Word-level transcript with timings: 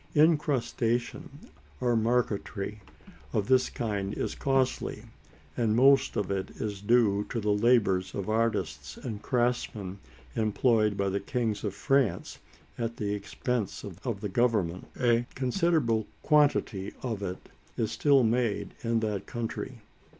Incrustation, 0.15 1.29
or 1.79 1.95
marquetry, 1.95 2.81
of 3.33 3.47
this 3.47 3.69
kind 3.69 4.15
is 4.15 4.33
costly, 4.33 5.03
and 5.55 5.75
most 5.75 6.15
of 6.15 6.31
it 6.31 6.49
is 6.59 6.81
due 6.81 7.23
to 7.29 7.39
the 7.39 7.51
labours 7.53 8.15
of 8.15 8.27
artists 8.27 8.97
and 8.97 9.21
craftsmen 9.21 9.99
employed 10.35 10.97
by 10.97 11.07
the 11.09 11.19
kings 11.19 11.63
of 11.63 11.75
France 11.75 12.39
at 12.79 12.97
the 12.97 13.13
expense 13.13 13.83
of 13.83 14.21
the 14.21 14.27
Government. 14.29 14.87
A 14.99 15.27
considerable 15.35 16.07
quantity 16.23 16.93
of 17.03 17.21
it 17.21 17.37
is 17.77 17.91
still 17.91 18.23
made 18.23 18.73
in 18.81 19.01
that 19.01 19.27
country. 19.27 19.81